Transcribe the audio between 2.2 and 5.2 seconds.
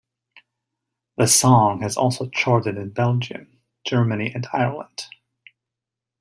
charted in Belgium, Germany and Ireland.